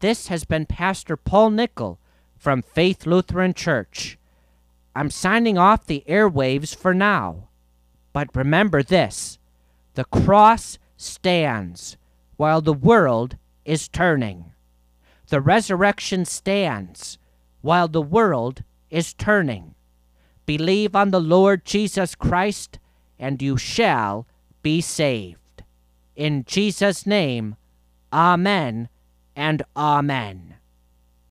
This 0.00 0.26
has 0.26 0.42
been 0.42 0.66
Pastor 0.66 1.16
Paul 1.16 1.50
Nickel 1.50 2.00
from 2.36 2.62
Faith 2.62 3.06
Lutheran 3.06 3.54
Church. 3.54 4.18
I'm 4.96 5.08
signing 5.08 5.56
off 5.56 5.86
the 5.86 6.02
airwaves 6.08 6.74
for 6.74 6.92
now. 6.92 7.46
But 8.12 8.34
remember 8.34 8.82
this 8.82 9.38
the 9.94 10.04
cross 10.06 10.80
stands 10.96 11.96
while 12.40 12.62
the 12.62 12.72
world 12.72 13.36
is 13.66 13.86
turning. 13.86 14.46
The 15.28 15.42
resurrection 15.42 16.24
stands 16.24 17.18
while 17.60 17.86
the 17.86 18.00
world 18.00 18.64
is 18.88 19.12
turning. 19.12 19.74
Believe 20.46 20.96
on 20.96 21.10
the 21.10 21.20
Lord 21.20 21.66
Jesus 21.66 22.14
Christ, 22.14 22.78
and 23.18 23.42
you 23.42 23.58
shall 23.58 24.26
be 24.62 24.80
saved. 24.80 25.64
In 26.16 26.46
Jesus' 26.46 27.04
name, 27.04 27.56
Amen 28.10 28.88
and 29.36 29.62
Amen. 29.76 30.54